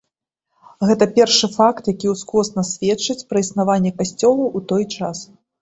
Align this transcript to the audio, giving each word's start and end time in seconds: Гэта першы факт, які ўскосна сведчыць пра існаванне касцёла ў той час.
Гэта 0.91 1.07
першы 1.17 1.49
факт, 1.57 1.91
які 1.95 2.07
ўскосна 2.13 2.65
сведчыць 2.71 3.19
пра 3.35 3.45
існаванне 3.47 3.91
касцёла 4.01 4.43
ў 4.57 4.73
той 4.73 4.83
час. 4.99 5.17